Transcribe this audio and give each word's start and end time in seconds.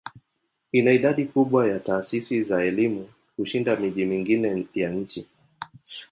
Ina 0.71 0.91
idadi 0.93 1.25
kubwa 1.25 1.67
ya 1.67 1.79
taasisi 1.79 2.43
za 2.43 2.63
elimu 2.63 3.09
kushinda 3.35 3.75
miji 3.75 4.05
mingine 4.05 4.67
ya 4.73 4.89
nchi. 4.89 5.27